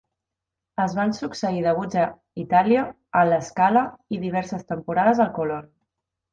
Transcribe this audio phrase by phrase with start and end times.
[0.85, 2.07] Es van succeir debuts a
[2.45, 2.87] Itàlia,
[3.21, 3.87] a La Scala
[4.19, 5.73] i diverses temporades al Colón.